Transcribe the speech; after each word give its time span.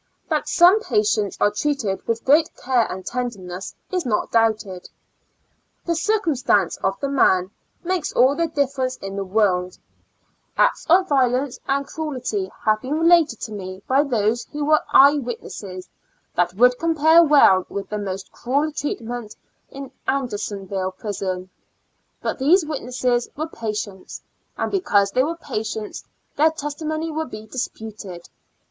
That 0.29 0.49
some 0.49 0.81
patients 0.81 1.37
are 1.39 1.51
treated 1.51 2.07
with 2.07 2.25
great 2.25 2.49
care 2.55 2.91
and 2.91 3.05
tenderness, 3.05 3.75
is 3.91 4.03
not 4.03 4.31
doubtedr 4.31 4.81
The 5.85 5.93
circumstances 5.93 6.79
of 6.83 6.99
the 6.99 7.07
man 7.07 7.51
makes 7.83 8.11
all 8.13 8.35
the 8.35 8.47
difference 8.47 8.97
in 8.97 9.15
the 9.15 9.23
world/ 9.23 9.77
Acts 10.57 10.87
of 10.89 11.07
violeiKje 11.07 11.59
and 11.67 11.85
cruelty 11.85 12.51
have 12.63 12.81
been 12.81 12.97
related 12.97 13.41
to 13.41 13.51
me 13.51 13.83
by 13.87 14.01
those 14.01 14.45
who 14.45 14.65
were 14.65 14.81
eye 14.91 15.19
wit 15.19 15.43
nesses, 15.43 15.87
that 16.33 16.55
would 16.55 16.79
compare 16.79 17.21
well 17.21 17.67
with 17.69 17.89
the 17.89 17.99
most 17.99 18.31
cruel 18.31 18.71
treatment 18.71 19.35
in 19.69 19.91
Andersonville 20.07 20.93
prison. 20.93 21.51
But 22.23 22.39
these 22.39 22.65
witnesses 22.65 23.29
were 23.37 23.47
patients, 23.47 24.23
and 24.57 24.71
because 24.71 25.11
they 25.11 25.23
were 25.23 25.37
patients^ 25.37 26.03
their 26.37 26.49
testi 26.49 26.87
mony 26.87 27.11
will 27.11 27.27
be 27.27 27.45
disputed. 27.45 28.27